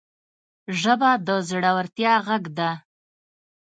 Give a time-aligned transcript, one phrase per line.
[0.79, 2.69] ژبه د زړورتیا غږ ده